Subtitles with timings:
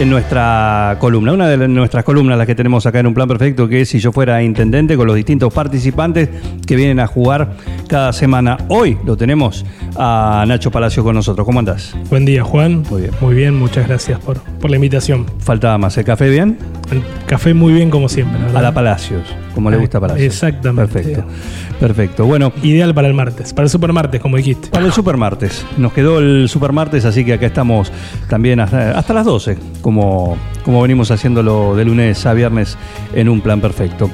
[0.00, 3.68] en nuestra columna, una de nuestras columnas, las que tenemos acá en un plan perfecto,
[3.68, 6.30] que es si yo fuera intendente, con los distintos participantes
[6.66, 7.52] que vienen a jugar
[7.86, 8.56] cada semana.
[8.68, 9.66] Hoy lo tenemos
[9.96, 11.44] a Nacho Palacio con nosotros.
[11.44, 11.94] ¿Cómo andás?
[12.08, 12.82] Buen día, Juan.
[12.88, 13.12] Muy bien.
[13.20, 15.26] Muy bien, muchas gracias por, por la invitación.
[15.38, 15.98] Faltaba más.
[15.98, 16.56] ¿El café bien?
[16.90, 18.38] El café muy bien como siempre.
[18.54, 19.22] A la Palacios,
[19.54, 20.26] como le gusta a Palacios.
[20.26, 20.92] Exactamente.
[20.92, 21.24] Perfecto.
[21.78, 22.26] Perfecto.
[22.26, 24.68] Bueno, Ideal para el martes, para el supermartes, como dijiste.
[24.68, 25.64] Para el supermartes.
[25.78, 27.92] Nos quedó el supermartes, así que acá estamos
[28.28, 32.76] también hasta, hasta las 12, como, como venimos haciéndolo de lunes a viernes
[33.14, 34.10] en un plan perfecto.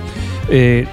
[0.50, 0.86] Eh,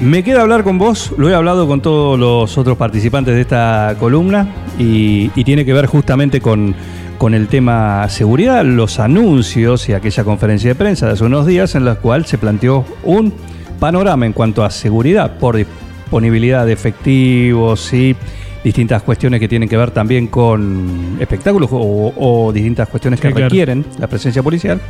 [0.00, 3.96] me queda hablar con vos, lo he hablado con todos los otros participantes de esta
[3.98, 4.46] columna
[4.78, 6.74] y, y tiene que ver justamente con,
[7.18, 11.74] con el tema seguridad, los anuncios y aquella conferencia de prensa de hace unos días
[11.74, 13.32] en la cual se planteó un
[13.80, 18.16] panorama en cuanto a seguridad por disponibilidad de efectivos y
[18.64, 23.32] distintas cuestiones que tienen que ver también con espectáculos o, o distintas cuestiones que Sí,
[23.34, 23.48] claro.
[23.48, 24.80] requieren la presencia policial.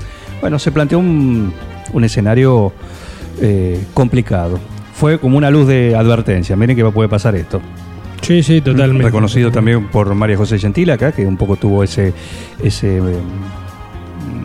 [0.40, 1.52] Bueno, se planteó un,
[1.92, 2.72] un escenario
[3.40, 4.58] eh, complicado.
[4.94, 6.56] Fue como una luz de advertencia.
[6.56, 7.60] Miren que puede pasar esto.
[8.26, 9.04] Sí, sí, totalmente.
[9.04, 12.12] Reconocido también por María José Gentil acá, que un poco tuvo ese,
[12.60, 13.02] ese, eh,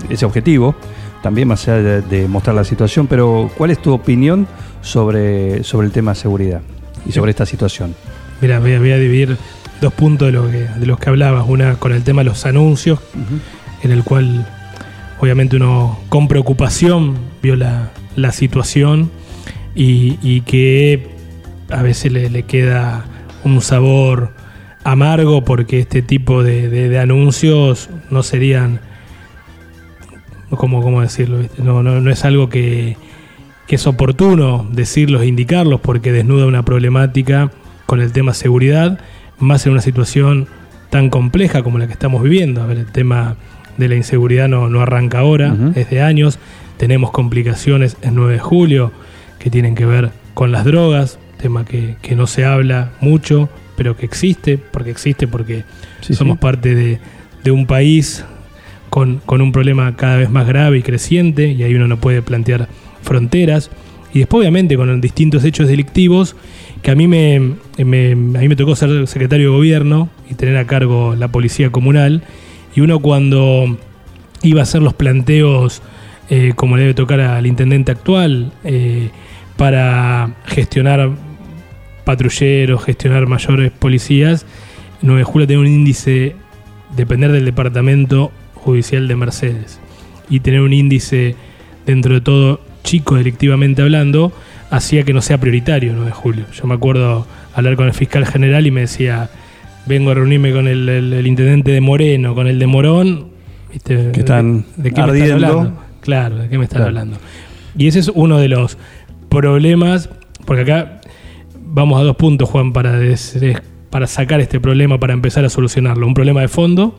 [0.08, 0.76] ese objetivo,
[1.24, 3.08] también más allá de, de mostrar la situación.
[3.08, 4.48] Pero, ¿cuál es tu opinión
[4.82, 6.62] sobre, sobre el tema seguridad
[7.08, 7.96] y sobre esta situación?
[8.40, 9.36] Mira, voy a, voy a dividir
[9.82, 11.46] dos puntos de, lo que, de los que hablabas.
[11.48, 13.00] Una con el tema de los anuncios,
[13.82, 14.46] en el cual
[15.20, 19.10] obviamente uno con preocupación vio la, la situación
[19.74, 21.10] y, y que
[21.72, 23.06] a veces le, le queda
[23.44, 24.32] un sabor
[24.84, 28.80] amargo porque este tipo de, de- de anuncios no serían,
[30.50, 31.40] ¿cómo, cómo decirlo?
[31.40, 31.62] ¿viste?
[31.62, 32.98] No, no, no es algo que,
[33.68, 37.52] que es oportuno decirlos e indicarlos porque desnuda una problemática
[37.86, 39.00] con el tema seguridad,
[39.40, 40.48] más en una situación
[40.90, 42.62] tan compleja como la que estamos viviendo.
[42.62, 43.36] A ver, el tema
[43.78, 45.72] de la inseguridad no, no arranca ahora, Ujú.
[45.76, 46.40] es de años.
[46.78, 48.92] Tenemos complicaciones en 9 de julio
[49.40, 53.96] que tienen que ver con las drogas, tema que, que no se habla mucho, pero
[53.98, 55.64] que existe, porque existe, porque
[56.02, 56.42] Sí, somos sí.
[56.42, 57.00] parte de,
[57.44, 58.24] de un país
[58.90, 62.22] con, con un problema cada vez más grave y creciente, y ahí uno no puede
[62.22, 62.68] plantear
[63.02, 63.70] fronteras.
[64.14, 66.36] Y después, obviamente, con distintos hechos delictivos,
[66.82, 67.40] que a mí me,
[67.78, 71.70] me- a mí me tocó ser secretario de gobierno y tener a cargo la policía
[71.72, 72.22] comunal,
[72.76, 73.78] y uno cuando
[74.44, 75.82] iba a hacer los planteos,
[76.30, 79.10] eh, como le debe tocar al intendente actual, eh,
[79.58, 81.10] para gestionar
[82.12, 84.46] patrulleros, gestionar mayores policías,
[85.02, 86.36] 9 de julio tiene un índice,
[86.96, 89.80] depender del departamento judicial de Mercedes,
[90.30, 91.36] y tener un índice
[91.86, 94.32] dentro de todo chico delictivamente hablando,
[94.70, 96.46] hacía que no sea prioritario 9 de julio.
[96.54, 99.30] Yo me acuerdo hablar con el fiscal general y me decía,
[99.86, 103.28] vengo a reunirme con el, el- el intendente de Moreno, con el de Morón,
[103.72, 104.12] ¿viste?
[104.14, 105.84] Que están ¿De, de qué me están hablando?
[106.02, 106.90] Claro, ¿de qué me están Claro.
[106.90, 107.18] hablando?
[107.78, 108.78] Y ese es uno de los
[109.30, 110.10] problemas,
[110.46, 111.01] porque acá
[111.74, 113.40] vamos a dos puntos, Juan, para, des-
[113.90, 116.06] para sacar este problema, para empezar a solucionarlo.
[116.06, 116.98] Un problema de fondo,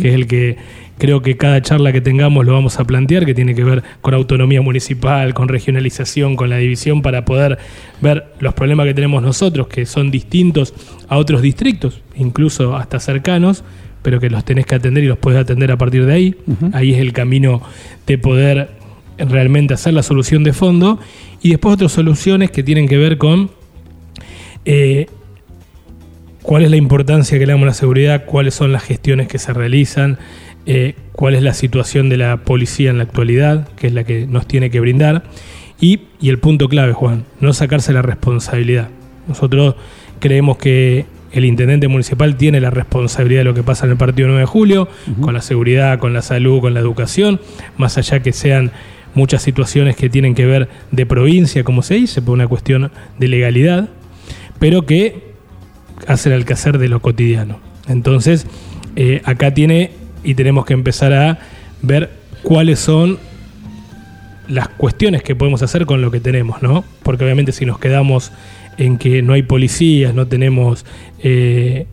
[0.00, 0.56] que es el que
[0.98, 4.14] creo que cada charla que tengamos lo vamos a plantear, que tiene que ver con
[4.14, 7.58] autonomía municipal, con regionalización, con la división, para poder
[8.00, 10.72] ver los problemas que tenemos nosotros, que son distintos
[11.08, 13.64] a otros distritos, incluso hasta cercanos,
[14.02, 16.36] pero que los tenés que atender y los puedes atender a partir de ahí.
[16.72, 17.62] Ahí es el camino
[18.06, 18.70] de poder
[19.18, 20.98] realmente hacer la solución de fondo.
[21.40, 23.50] Y después otras soluciones que tienen que ver con
[24.64, 25.06] eh,
[26.42, 29.38] cuál es la importancia que le damos a la seguridad, cuáles son las gestiones que
[29.38, 30.18] se realizan,
[30.66, 34.26] eh, cuál es la situación de la policía en la actualidad, que es la que
[34.26, 35.24] nos tiene que brindar.
[35.80, 38.88] Y, y el punto clave, Juan, no sacarse la responsabilidad.
[39.26, 39.74] Nosotros
[40.20, 44.28] creemos que el intendente municipal tiene la responsabilidad de lo que pasa en el partido
[44.28, 44.88] 9 de julio,
[45.20, 47.40] con la seguridad, con la salud, con la educación,
[47.78, 48.70] más allá que sean
[49.14, 53.28] muchas situaciones que tienen que ver de provincia, como se dice, por una cuestión de
[53.28, 53.88] legalidad,
[54.62, 55.16] pero que
[56.06, 57.58] hacen el quehacer de lo cotidiano.
[57.88, 58.46] Entonces,
[58.94, 59.90] eh, acá tiene
[60.22, 61.40] y tenemos que empezar a
[61.82, 62.10] ver
[62.44, 63.18] cuáles son
[64.46, 66.84] las cuestiones que podemos hacer con lo que tenemos, ¿no?
[67.02, 68.30] Porque obviamente si nos quedamos
[68.78, 70.86] en que no hay policías, no tenemos
[71.24, 71.88] eh,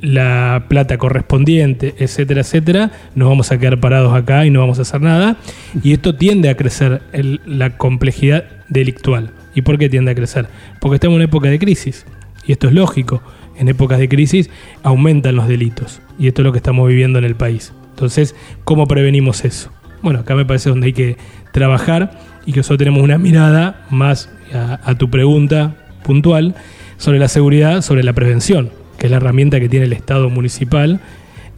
[0.00, 4.82] la plata correspondiente, etcétera, etcétera, nos vamos a quedar parados acá y no vamos a
[4.82, 5.36] hacer nada.
[5.82, 7.02] Y esto tiende a crecer
[7.44, 9.32] la complejidad delictual.
[9.56, 10.46] ¿Y por qué tiende a crecer?
[10.80, 12.06] Porque estamos en una época de crisis.
[12.46, 13.22] Y esto es lógico.
[13.56, 14.50] En épocas de crisis
[14.82, 16.02] aumentan los delitos.
[16.18, 17.72] Y esto es lo que estamos viviendo en el país.
[17.90, 19.72] Entonces, ¿cómo prevenimos eso?
[20.02, 21.16] Bueno, acá me parece donde hay que
[21.52, 25.74] trabajar y que nosotros tenemos una mirada más a, tu pregunta
[26.04, 26.54] puntual
[26.98, 31.00] sobre la seguridad, sobre la prevención, que es la herramienta que tiene el Estado municipal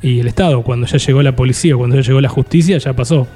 [0.03, 0.63] y el Estado.
[0.63, 3.27] Cuando ya llegó la policía, cuando ya llegó la justicia, ya pasó.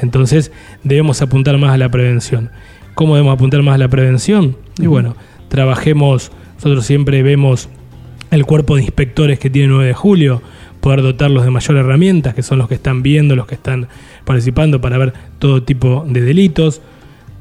[0.00, 0.52] Entonces
[0.84, 2.50] debemos apuntar más a la prevención.
[2.96, 4.56] ¿Cómo debemos apuntar más a la prevención?
[4.78, 5.14] Y bueno,
[5.48, 7.68] trabajemos, nosotros siempre vemos
[8.32, 10.42] el cuerpo de inspectores que tiene 9 de julio,
[10.80, 13.86] poder dotarlos de mayor herramientas, que son los que están viendo, los que están
[14.24, 16.80] participando para ver todo tipo de delitos,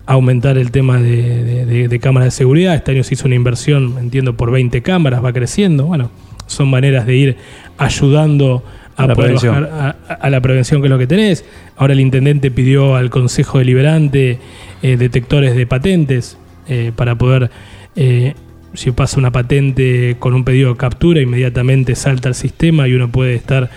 [0.06, 2.76] aumentar el tema de, de- de- de cámaras de seguridad.
[2.76, 5.86] Este año se hizo una inversión, entiendo, por 20 cámaras, va creciendo.
[5.86, 6.12] Bueno,
[6.48, 7.38] son maneras de ir
[7.78, 8.64] ayudando
[8.96, 9.64] a, La poder prevención.
[9.64, 11.46] bajar a, a la prevención que es lo que tenés.
[11.78, 14.40] Ahora el intendente pidió al Consejo Deliberante
[14.82, 16.38] eh, detectores de patentes
[16.68, 17.50] eh, para poder,
[17.96, 18.34] eh,
[18.74, 23.10] si pasa una patente con un pedido de captura, inmediatamente salta al sistema y uno
[23.12, 23.70] puede estar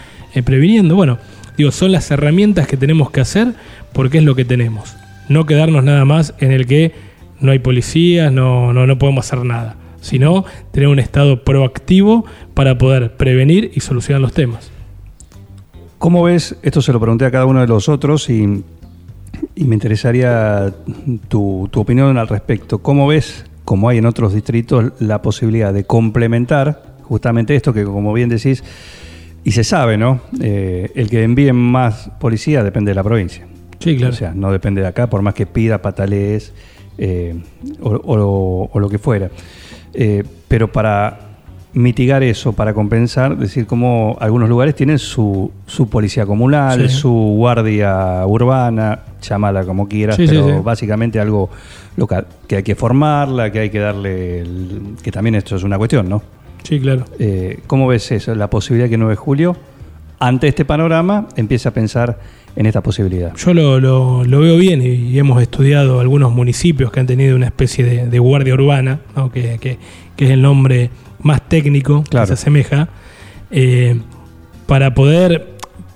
[0.45, 0.95] previniendo.
[0.95, 1.19] Bueno,
[1.57, 3.55] digo, son las herramientas que tenemos que hacer
[3.93, 4.95] porque es lo que tenemos.
[5.29, 6.93] No quedarnos nada más en el que
[7.41, 12.25] no hay policías, no, no, no podemos hacer nada, sino tener un estado proactivo
[12.55, 14.71] para poder prevenir y solucionar los temas.
[15.99, 16.57] ¿Cómo ves?
[16.63, 18.63] Esto se lo pregunté a cada uno de los otros y,
[19.57, 20.73] y me interesaría
[21.29, 22.79] tu, tu opinión al respecto.
[22.79, 28.13] ¿Cómo ves, como hay en otros distritos, la posibilidad de complementar justamente esto que, como
[28.13, 28.63] bien decís,
[29.43, 30.21] y se sabe, ¿no?
[30.41, 33.47] Eh, el que envíen más policía depende de la provincia.
[33.81, 34.13] Sí, claro.
[34.13, 36.53] O sea, no depende de acá, por más que pida patalees
[36.99, 37.35] eh,
[37.81, 39.31] o, o- o lo que fuera.
[39.95, 41.28] Eh, pero para
[41.79, 46.97] mitigar eso, para compensar, decir como algunos lugares tienen su, su policía comunal, Sí.
[46.97, 50.53] su guardia urbana, llámala como quieras, Sí, pero sí.
[50.63, 51.51] básicamente algo
[51.97, 55.79] local, que hay que formarla, que hay que darle, el- que también esto es una
[55.79, 56.23] cuestión, ¿no?
[56.65, 57.05] Sí, claro.
[57.19, 58.35] Eh, ¿Cómo ves eso?
[58.35, 59.57] La posibilidad que 9 de julio,
[60.21, 62.19] ante este panorama, empiece a pensar
[62.57, 63.35] en esta posibilidad.
[63.37, 67.37] Yo lo, lo- lo veo bien y, y hemos estudiado algunos municipios que han tenido
[67.37, 69.31] una especie de, de guardia urbana, ¿no?
[69.31, 69.79] que, que-
[70.17, 70.91] que es el nombre
[71.23, 72.25] más técnico Claro.
[72.25, 72.89] que se asemeja,
[73.53, 74.01] eh,
[74.67, 75.55] para poder,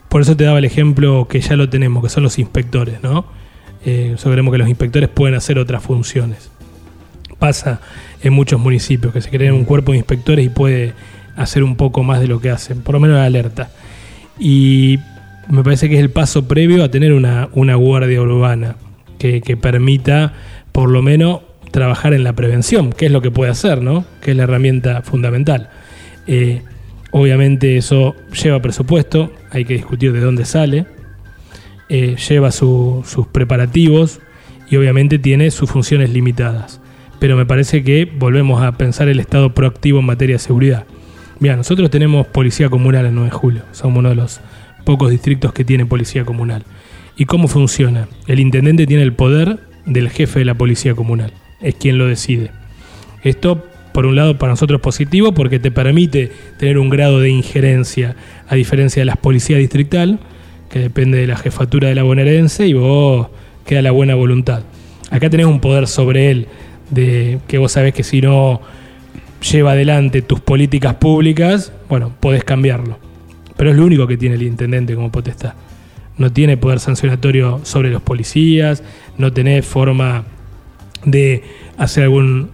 [0.09, 3.25] por eso te daba el ejemplo que ya lo tenemos, que son los inspectores, ¿no?
[3.85, 6.51] Eh, nosotros creemos que los inspectores pueden hacer otras funciones.
[7.39, 7.81] Pasa
[8.23, 10.93] en muchos municipios que se crean un cuerpo de inspectores y puede
[11.37, 13.71] hacer un poco más de lo que hacen, por lo menos la alerta.
[14.39, 14.99] Y
[15.49, 18.77] me parece que es el paso previo a tener una, una guardia urbana
[19.19, 20.33] que, que permita,
[20.73, 21.41] por lo menos,
[21.71, 24.05] trabajar en la prevención, que es lo que puede hacer, ¿no?
[24.21, 25.71] Que es la herramienta fundamental.
[26.27, 26.63] Eh,
[27.13, 30.87] obviamente eso lleva presupuesto, hay que discutir de dónde sale,
[31.89, 34.21] eh, lleva su- sus preparativos
[34.71, 36.81] y obviamente tiene sus funciones limitadas.
[37.19, 40.85] Pero me parece que volvemos a pensar el Estado proactivo en materia de seguridad.
[41.43, 44.39] Mira, nosotros tenemos policía comunal en 9 de julio, somos uno de los
[44.85, 46.63] pocos distritos que tiene policía comunal.
[47.17, 48.07] ¿Y cómo funciona?
[48.29, 52.53] El intendente tiene el poder del jefe de la policía comunal, es quien lo decide.
[53.25, 56.31] Esto, por un lado, para nosotros es positivo porque te permite
[56.61, 58.15] tener un grado de injerencia,
[58.47, 60.21] a diferencia de las policías distrital,
[60.71, 63.31] que depende de la jefatura de la bonaerense y vos
[63.67, 64.63] queda la buena voluntad.
[65.11, 66.47] Acá tenés un poder sobre él,
[66.91, 68.61] de que vos sabés que si no
[69.43, 72.99] lleva adelante tus políticas públicas, bueno, podés cambiarlo.
[73.57, 75.55] Pero es lo único que tiene el intendente como potestad.
[76.17, 78.83] No tiene poder sancionatorio sobre los policías,
[79.19, 80.25] no tenés forma
[81.05, 81.43] de
[81.77, 82.51] hacer algún,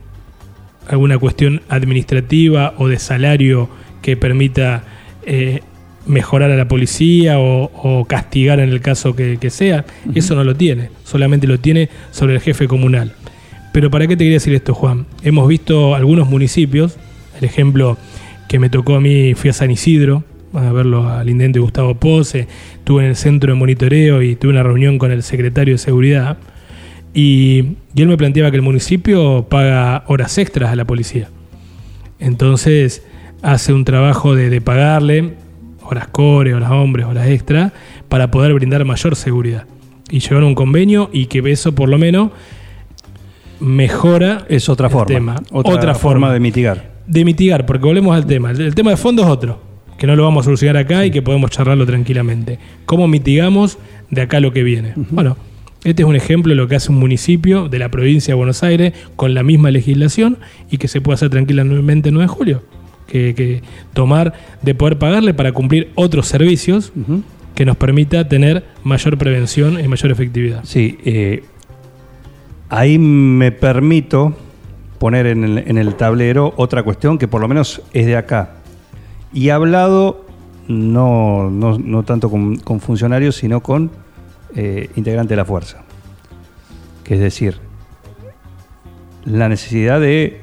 [0.89, 3.69] alguna cuestión administrativa o de salario
[4.03, 4.85] que permita
[5.27, 5.61] eh,
[6.07, 9.85] mejorar a la policía o, o castigar en el caso que, que sea.
[10.15, 13.15] Eso no lo tiene, solamente lo tiene sobre el jefe comunal.
[13.79, 15.07] Pero ¿para qué te quería decir esto, Juan?
[15.23, 16.97] Hemos visto algunos municipios,
[17.39, 17.97] el ejemplo
[18.49, 22.49] que me tocó a mí, fui a San Isidro a verlo al intendente Gustavo Pose,
[22.75, 26.39] estuve en el centro de monitoreo y tuve una reunión con el secretario de seguridad
[27.15, 31.29] y, él me planteaba que el municipio paga horas extras a la policía.
[32.19, 33.05] Entonces
[33.43, 35.35] hace un trabajo de, pagarle
[35.83, 37.73] horas core, horas hombres, horas extra,
[38.09, 39.67] para poder brindar mayor seguridad.
[40.11, 42.33] Y llegaron a un convenio y que eso por lo menos
[43.61, 45.07] mejora Es otra el forma.
[45.07, 45.37] tema.
[45.51, 46.33] Otra, Otra forma forma.
[46.33, 46.91] de mitigar.
[47.07, 48.51] de mitigar, porque volvemos al tema.
[48.51, 49.61] El, el tema de fondo es otro,
[49.99, 52.59] que no lo vamos a solucionar acá y que podemos charlarlo tranquilamente.
[52.87, 53.79] ¿Cómo mitigamos
[54.11, 54.93] de acá lo que viene?
[55.11, 55.37] Bueno,
[55.85, 58.63] este es un ejemplo de lo que hace un municipio de la provincia de Buenos
[58.63, 60.39] Aires con la misma legislación
[60.71, 62.63] y que se puede hacer tranquilamente el 9 de julio.
[63.07, 63.63] que, que
[63.95, 66.93] tomar de poder pagarle para cumplir otros servicios
[67.55, 70.61] que nos permita tener mayor prevención y mayor efectividad.
[70.65, 71.43] Sí, eh,
[72.69, 74.35] ahí me permito
[74.99, 78.51] poner en el, en el tablero otra cuestión que por lo menos es de acá.
[79.33, 80.25] Y he hablado
[80.69, 83.91] no, no, no tanto con, con funcionarios, sino con
[84.55, 85.83] eh, integrantes de la fuerza.
[87.05, 87.59] Que es decir,
[89.25, 90.43] la necesidad de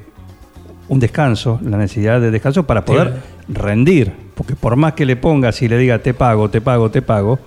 [0.88, 4.12] un descanso, la necesidad de descanso para poder rendir.
[4.36, 7.40] Porque por más que le pongas y le diga te pago, te pago, te pago,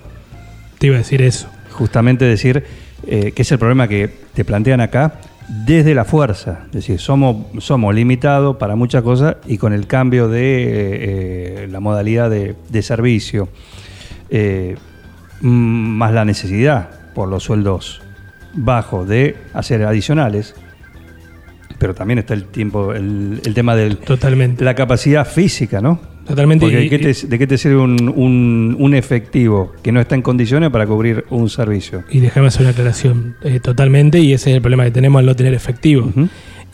[0.77, 1.47] Te iba a decir eso.
[1.71, 2.63] justamente decir
[3.07, 6.61] eh, que es el problema que te plantean acá desde la fuerza.
[6.67, 11.67] Es decir, somos, somos limitados para muchas cosas y con el cambio de eh, eh,
[11.69, 13.49] la modalidad de, de servicio,
[14.29, 14.77] eh,
[15.41, 18.01] más la necesidad por los sueldos
[18.53, 20.55] bajos de hacer adicionales,
[21.79, 24.63] pero también está el tiempo, el, el tema de Totalmente.
[24.63, 25.99] la capacidad física, ¿no?
[26.29, 26.65] Totalmente.
[26.65, 30.15] Porque ¿de qué te, de qué te sirve un, un- un efectivo que no está
[30.15, 32.03] en condiciones para cubrir un servicio?
[32.09, 33.35] Y déjame hacer una aclaración.
[33.43, 36.11] eh, totalmente, y ese es el problema que tenemos al no tener efectivo.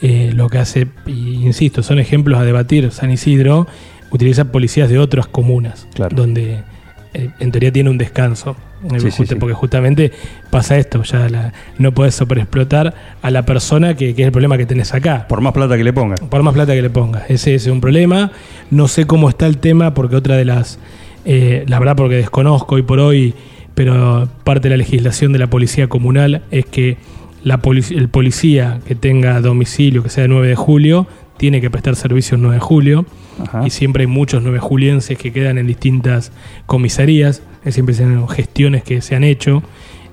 [0.02, 2.90] Eh, lo que hace, insisto, son ejemplos a debatir.
[2.92, 3.66] San Isidro
[4.10, 6.14] utiliza policías de otras comunas, Claro.
[6.14, 6.60] donde
[7.14, 8.56] eh, en teoría tiene un descanso.
[8.90, 9.40] Sí, sí, justo- sí.
[9.40, 10.12] Porque justamente
[10.50, 14.56] pasa esto, ya la- no puedes sobreexplotar a la persona que, que es el problema
[14.58, 15.26] que tenés acá.
[15.28, 16.18] Por más plata que le pongan.
[16.28, 17.22] Por más plata que le pongas.
[17.24, 18.30] Ese, ese es un problema.
[18.70, 20.78] No sé cómo está el tema, porque otra de las.
[21.24, 23.34] eh, la verdad, porque desconozco hoy por hoy,
[23.74, 26.96] pero parte de la legislación de la policía comunal es que
[27.42, 31.70] la polic- el policía que tenga domicilio, que sea de 9 de julio, tiene que
[31.70, 33.06] prestar servicio el 9 de julio.
[33.42, 33.66] Ajá.
[33.66, 36.32] Y siempre hay muchos 9 julienses que quedan en distintas
[36.66, 37.42] comisarías.
[37.68, 39.62] Siempre se han gestiones que se han hecho.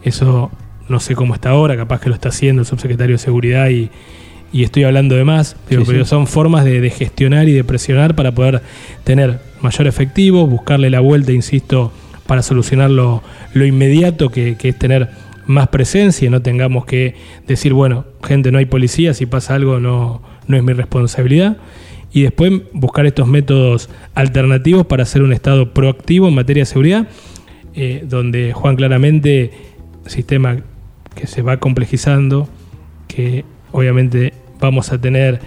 [0.03, 0.51] Eso
[0.89, 3.89] no sé cómo está ahora, capaz que lo está haciendo el subsecretario de Seguridad y,
[4.51, 5.91] y estoy hablando de más, pero, Sí, sí.
[5.93, 8.61] pero son formas de, de gestionar y de presionar para poder
[9.03, 11.91] tener mayor efectivo, buscarle la vuelta, insisto,
[12.27, 15.09] para solucionar lo, lo inmediato que, que es tener
[15.45, 17.15] más presencia y no tengamos que
[17.47, 21.57] decir, bueno, gente, no hay policía, si pasa algo no, no es mi responsabilidad.
[22.11, 27.07] Y después buscar estos métodos alternativos para hacer un Estado proactivo en materia de seguridad,
[27.73, 29.51] eh, donde Juan claramente,
[30.05, 30.57] sistema
[31.15, 32.47] que se va complejizando,
[33.07, 35.39] que obviamente vamos a tener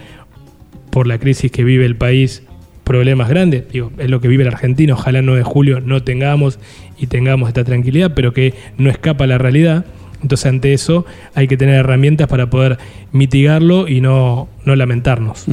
[0.91, 2.43] por la crisis que vive el país
[2.87, 6.03] problemas grandes, digo, es lo que vive la Argentina, ojalá el 9 de julio no
[6.05, 6.61] tengamos
[6.97, 9.85] y tengamos esta tranquilidad, pero que no escapa a la realidad.
[10.23, 11.05] Entonces ante eso
[11.35, 12.79] hay que tener herramientas para poder
[13.13, 15.47] mitigarlo y no, no lamentarnos.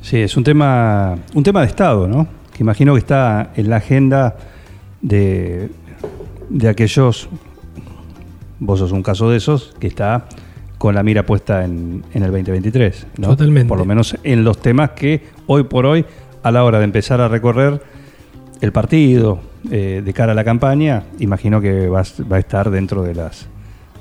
[0.00, 2.28] Sí, es un tema, un tema de Estado, ¿no?
[2.52, 4.36] Que imagino que está en la agenda
[5.02, 5.68] de,
[6.48, 7.28] de aquellos,
[8.60, 10.26] vos sos un caso de esos, que está
[10.78, 13.28] con la mira puesta en, en el 2023, ¿no?
[13.28, 13.68] Totalmente.
[13.68, 16.04] Por lo menos en los temas que hoy por hoy,
[16.42, 17.82] a la hora de empezar a recorrer
[18.60, 22.70] el partido eh, de cara a la campaña, imagino que va, a- va a estar
[22.70, 23.46] dentro de las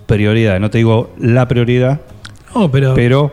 [0.05, 0.62] prioridades.
[0.62, 2.01] No te digo la prioridad,
[2.53, 3.31] No, pero, pero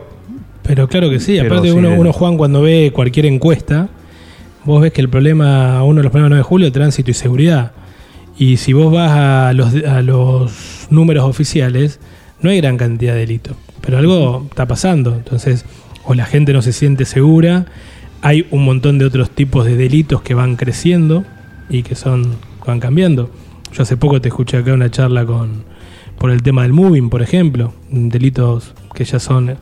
[0.63, 1.37] pero claro que sí.
[1.39, 3.89] Aparte, sí, uno, uno, Juan, cuando ve cualquier encuesta,
[4.63, 7.11] vos ves que el problema, uno de los problemas del 9 de julio es tránsito
[7.11, 7.73] y seguridad.
[8.37, 11.99] Y si vos vas a los, a los números oficiales,
[12.41, 13.55] no hay gran cantidad de delitos.
[13.81, 15.13] Pero algo está pasando.
[15.15, 15.65] Entonces,
[16.05, 17.65] o la gente no se siente segura,
[18.21, 21.25] hay un montón de otros tipos de delitos que van creciendo
[21.73, 23.29] y que son van cambiando.
[23.73, 25.63] Yo hace poco te escuché acá una charla con
[26.17, 29.57] por el tema del moving, por ejemplo, delitos que ya son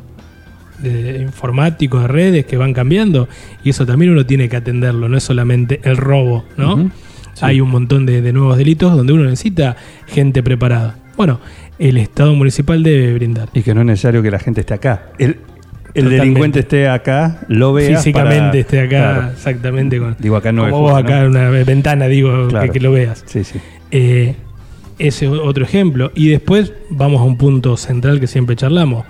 [0.79, 3.29] de informáticos, de redes que van cambiando
[3.63, 6.91] y eso también uno tiene que atenderlo, no es solamente el robo, ¿no?
[7.33, 7.39] Sí.
[7.41, 9.77] Hay un montón de, de nuevos delitos donde uno necesita
[10.07, 10.97] gente preparada.
[11.15, 11.39] Bueno,
[11.79, 13.49] el Estado municipal debe brindar.
[13.53, 15.13] Y que no es necesario que la gente esté acá.
[15.17, 15.37] El,
[15.93, 16.15] el Totalmente.
[16.17, 17.97] delincuente esté acá, lo vea.
[17.97, 19.31] Físicamente para- esté acá, Claro.
[19.33, 19.99] exactamente.
[19.99, 21.25] Con, Digo, acá no como vos acá ¿no?
[21.25, 22.65] en una ventana, digo, Claro.
[22.67, 23.23] que, que lo veas.
[23.27, 23.59] Sí, sí.
[23.91, 24.35] Eh,
[24.99, 26.11] ese es otro ejemplo.
[26.15, 29.05] Y después vamos a un punto central que siempre charlamos,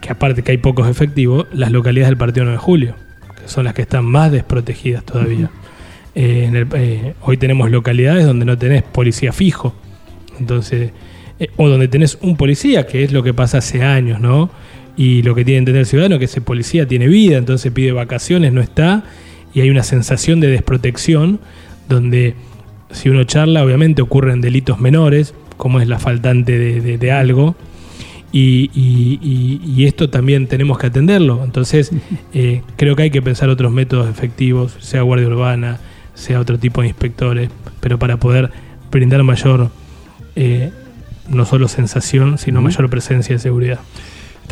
[0.00, 2.94] que aparte que hay pocos efectivos, las localidades del Partido 9 de Julio,
[3.40, 5.50] que son las que están más desprotegidas todavía.
[6.14, 9.74] Eh, en el- eh, hoy tenemos localidades donde no tenés policía fijo,
[10.38, 10.90] entonces
[11.38, 14.50] eh, o donde tenés un policía, que es lo que pasa hace años, ¿no?
[15.02, 17.72] Y lo que tiene que entender el ciudadano es que ese policía tiene vida, entonces
[17.72, 19.02] pide vacaciones, no está,
[19.54, 21.40] y hay una sensación de desprotección
[21.88, 22.34] donde
[22.90, 27.56] si uno charla, obviamente ocurren delitos menores, como es la faltante de, de- de algo,
[28.32, 31.42] y, y- y- y esto también tenemos que atenderlo.
[31.44, 31.90] Entonces,
[32.34, 35.78] eh, creo que hay que pensar otros métodos efectivos, sea guardia urbana,
[36.14, 37.48] sea otro tipo de inspectores,
[37.80, 38.50] pero para poder
[38.90, 39.70] brindar mayor,
[40.36, 40.70] eh,
[41.28, 43.80] no solo sensación, sino mayor presencia de seguridad.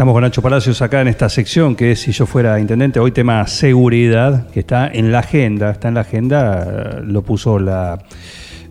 [0.00, 3.12] Estamos con Nacho Palacios acá en esta sección que es Si yo fuera intendente, hoy
[3.12, 7.98] tema seguridad, que está en la agenda, está en la agenda, lo puso la,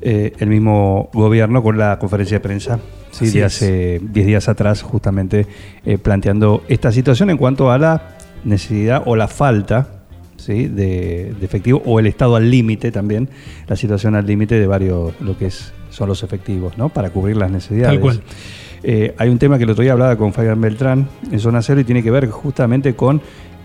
[0.01, 2.79] eh, el mismo gobierno con la conferencia de prensa
[3.11, 3.29] ¿sí?
[3.29, 5.45] De hace 10 días atrás, justamente
[5.85, 9.87] eh, planteando esta situación en cuanto a la necesidad o la falta
[10.35, 10.65] ¿sí?
[10.65, 13.29] de, de efectivo o el estado al límite también,
[13.67, 16.89] la situación al límite de varios, lo que es, son los efectivos, ¿no?
[16.89, 17.99] Para cubrir las necesidades.
[17.99, 18.21] Tal cual.
[18.83, 21.81] Eh, hay un tema que el otro día hablaba con Fabián Beltrán en Zona Cero
[21.81, 23.21] y tiene que ver justamente con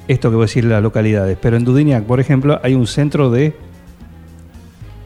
[0.09, 1.39] esto que voy a decir las localidades.
[1.41, 3.55] Pero en Dudiniac, por ejemplo, hay un centro de,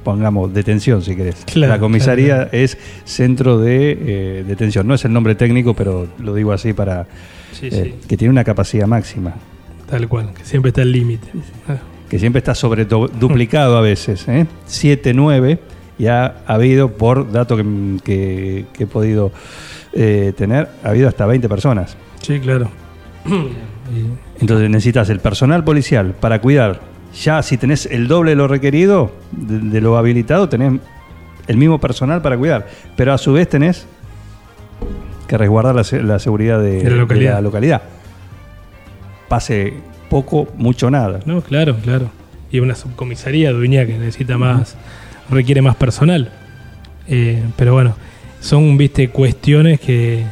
[0.04, 1.44] pongamos, detención, si querés.
[1.46, 2.50] Claro, la comisaría claro.
[2.52, 4.86] es centro de eh, detención.
[4.86, 7.06] No es el nombre técnico, pero lo digo así para...
[7.52, 9.34] Sí, eh, que tiene una capacidad máxima.
[9.90, 11.28] Tal cual, que siempre está el límite.
[11.68, 11.76] Ah,
[12.08, 14.46] que siempre está sobre duplicado a veces, ¿eh?
[14.66, 15.58] 7, 9,
[15.98, 17.64] y ha habido, por dato que,
[18.04, 19.32] que- que he podido
[20.00, 21.96] eh, tener, ha habido hasta 20 personas.
[22.22, 22.70] Sí, claro.
[24.40, 26.80] Entonces necesitas el personal policial para cuidar.
[27.22, 30.80] Ya si tenés el doble de lo requerido, de, de lo habilitado, tenés
[31.48, 32.68] el mismo personal para cuidar.
[32.96, 33.86] Pero a su vez tenés
[35.26, 37.30] que resguardar la, la seguridad de, De la localidad.
[37.30, 37.82] de la localidad.
[39.28, 39.74] Pase
[40.08, 41.20] poco, mucho, nada.
[41.26, 42.10] No, claro, claro.
[42.50, 44.76] Y una subcomisaría de Uña que necesita más,
[45.30, 46.30] requiere más personal.
[47.08, 47.94] Eh, pero bueno,
[48.40, 50.24] son, viste, cuestiones que,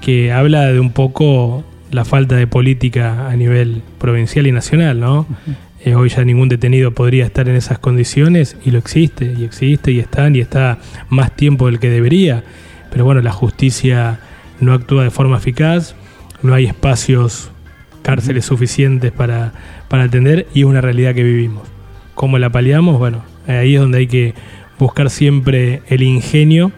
[0.00, 5.26] que habla de un poco la falta de política a nivel provincial y nacional, ¿no?
[5.84, 9.92] Eh, hoy ya ningún detenido podría estar en esas condiciones y lo existe, y existe,
[9.92, 12.42] y están, y está más tiempo del que debería.
[12.90, 14.18] Pero bueno, la justicia
[14.60, 15.94] no actúa de forma eficaz,
[16.42, 17.50] no hay espacios,
[18.02, 19.52] cárceles suficientes para,
[19.88, 21.62] para atender y es una realidad que vivimos.
[22.14, 22.98] ¿Cómo la paliamos?
[22.98, 24.34] Bueno, ahí es donde hay que
[24.78, 26.72] buscar siempre el ingenio,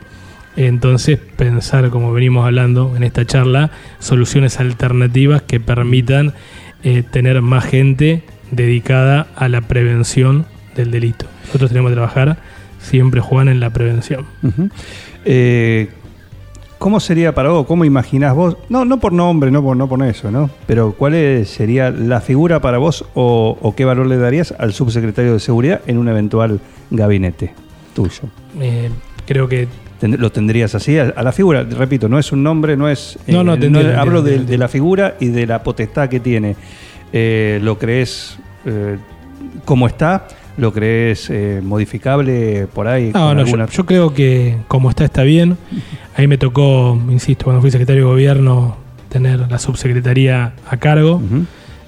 [0.67, 6.35] entonces pensar, como venimos hablando en esta charla, soluciones alternativas que permitan
[6.83, 11.27] eh, tener más gente dedicada a la prevención del delito.
[11.47, 12.39] Nosotros tenemos que trabajar
[12.81, 14.27] siempre, Juan, en la prevención.
[15.25, 15.89] Eh,
[16.79, 17.67] ¿Cómo sería para vos?
[17.67, 18.57] ¿Cómo imaginás vos?
[18.69, 20.49] No, no por nombre, no por, no por eso, ¿no?
[20.69, 24.73] Pero ¿cuál es- sería la figura para vos o, o qué valor le darías al
[24.73, 27.53] subsecretario de Seguridad en un eventual gabinete
[27.95, 28.23] tuyo?
[28.61, 28.91] Eh,
[29.27, 29.67] creo que
[30.01, 30.97] ¿Lo tendrías así?
[30.99, 33.19] A, la figura, repito, no es un nombre, no es...
[33.27, 36.55] No, no, entiendo, hablo entiendo, de, la figura y de la potestad que tiene.
[37.13, 38.97] Eh, ¿Lo crees eh,
[39.65, 40.29] como está?
[40.57, 43.11] ¿Lo crees eh, modificable por ahí?
[43.13, 45.57] No, no, yo, alguna- yo creo que como está, está bien.
[46.17, 48.77] A mí me tocó, insisto, cuando fui secretario de gobierno,
[49.09, 51.21] tener la subsecretaría a cargo.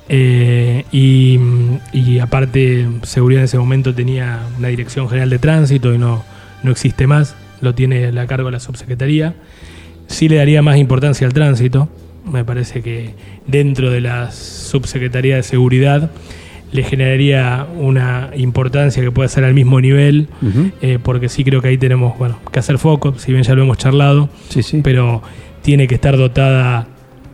[0.08, 1.38] Eh, y,
[1.92, 6.24] y aparte, seguridad en ese momento tenía una dirección general de tránsito y no,
[6.64, 7.36] no existe más.
[7.60, 9.34] Lo tiene a cargo la subsecretaría.
[10.06, 11.88] Sí le daría más importancia al tránsito.
[12.24, 13.14] Me parece que
[13.46, 16.10] dentro de la subsecretaría de seguridad
[16.72, 20.28] le generaría una importancia que pueda ser al mismo nivel,
[20.82, 23.62] eh, porque sí creo que ahí tenemos bueno, que hacer foco, si bien ya lo
[23.62, 24.80] hemos charlado, Sí, sí.
[24.84, 25.20] pero
[25.62, 26.86] tiene que estar dotada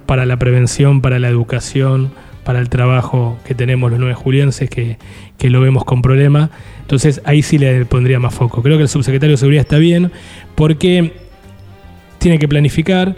[0.07, 2.11] para la prevención, para la educación,
[2.45, 4.97] para el trabajo que tenemos los nueve julienses, que,
[5.39, 6.51] que lo vemos con problema.
[6.81, 8.63] Entonces ahí sí le pondría más foco.
[8.63, 10.13] Creo que el subsecretario de Seguridad está bien
[10.55, 11.13] porque
[12.19, 13.17] tiene que planificar,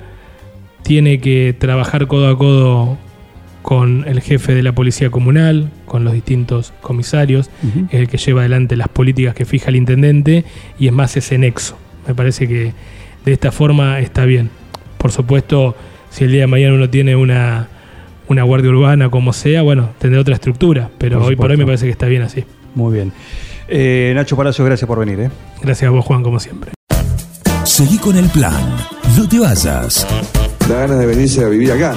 [0.82, 2.98] tiene que trabajar codo a codo
[3.62, 7.50] con el jefe de la policía comunal, con los distintos comisarios,
[7.90, 10.44] el que lleva adelante las políticas que fija el intendente
[10.78, 11.76] y es más ese nexo.
[12.06, 12.72] Me parece que
[13.24, 14.48] de esta forma está bien.
[14.96, 15.76] Por supuesto,
[16.10, 17.68] si el día de mañana uno tiene una,
[18.28, 21.64] una guardia urbana como sea, bueno, tendrá otra estructura, pero Por hoy por hoy me
[21.64, 22.44] parece que está bien así.
[22.74, 23.12] Muy bien.
[23.68, 25.20] Eh, Nacho Palacio, gracias por venir.
[25.20, 25.30] ¿eh?
[25.62, 26.72] Gracias a vos, Juan, como siempre.
[27.64, 28.76] Seguí con el plan.
[29.16, 30.06] No te vayas.
[30.68, 31.94] Da ganas de venirse a vivir acá.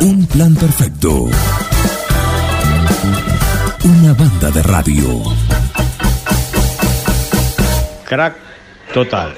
[0.00, 1.28] Un plan perfecto.
[3.84, 5.22] Una banda de radio.
[8.04, 8.36] Crack
[8.92, 9.34] total.